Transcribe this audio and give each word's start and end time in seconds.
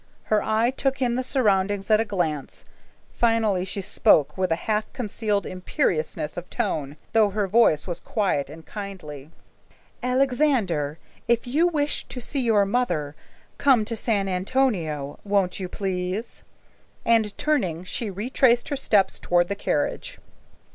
Her 0.23 0.41
eye 0.41 0.71
took 0.71 0.99
in 0.99 1.13
the 1.13 1.21
surroundings 1.23 1.91
at 1.91 2.01
a 2.01 2.05
glance. 2.05 2.65
Finally 3.13 3.65
she 3.65 3.81
spoke 3.81 4.35
with 4.35 4.51
a 4.51 4.55
half 4.65 4.91
concealed 4.93 5.45
imperiousness 5.45 6.37
of 6.37 6.49
tone, 6.49 6.97
though 7.13 7.29
her 7.29 7.47
voice 7.47 7.85
was 7.85 7.99
quiet 7.99 8.49
and 8.49 8.65
kindly. 8.65 9.29
"Alexander, 10.01 10.97
if 11.27 11.45
you 11.45 11.67
wish 11.67 12.05
to 12.07 12.19
see 12.19 12.41
your 12.41 12.65
mother, 12.65 13.15
come 13.59 13.85
to 13.85 13.95
San 13.95 14.27
Antonio, 14.27 15.19
won't 15.23 15.59
you, 15.59 15.69
please?" 15.69 16.41
and 17.05 17.37
turning, 17.37 17.83
she 17.83 18.09
retraced 18.09 18.69
her 18.69 18.75
steps 18.75 19.19
toward 19.19 19.49
the 19.49 19.55
carriage. 19.55 20.17